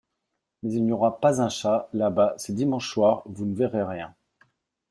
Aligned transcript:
Mais 0.63 0.73
il 0.73 0.83
n’y 0.83 0.91
aura 0.93 1.19
pas 1.19 1.43
un 1.43 1.49
chat, 1.49 1.87
là-bas, 1.93 2.33
c’est 2.39 2.55
dimanche 2.55 2.91
soir, 2.91 3.21
vous 3.27 3.45
ne 3.45 3.53
verrez 3.53 3.83
rien. 3.83 4.15